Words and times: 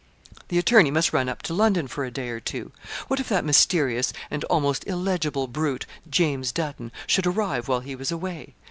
The 0.47 0.57
attorney 0.57 0.89
must 0.89 1.13
run 1.13 1.29
up 1.29 1.43
to 1.43 1.53
London 1.53 1.87
for 1.87 2.03
a 2.05 2.09
day 2.09 2.29
or 2.29 2.39
two. 2.39 2.71
What 3.07 3.19
if 3.19 3.29
that 3.29 3.45
mysterious, 3.45 4.11
and 4.31 4.43
almost 4.45 4.87
illegible 4.87 5.45
brute, 5.45 5.85
James 6.09 6.51
Dutton, 6.51 6.91
should 7.05 7.27
arrive 7.27 7.67
while 7.67 7.81
he 7.81 7.95
was 7.95 8.11
away. 8.11 8.55